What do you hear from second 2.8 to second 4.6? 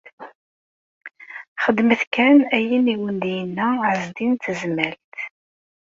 i awen-d-yenna Ɛezdin n